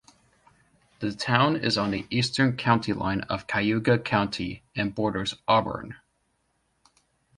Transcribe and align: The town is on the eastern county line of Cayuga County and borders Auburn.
The 0.97 1.11
town 1.13 1.57
is 1.57 1.77
on 1.77 1.91
the 1.91 2.07
eastern 2.09 2.57
county 2.57 2.91
line 2.91 3.21
of 3.29 3.45
Cayuga 3.45 3.99
County 3.99 4.63
and 4.75 4.95
borders 4.95 5.35
Auburn. 5.47 5.95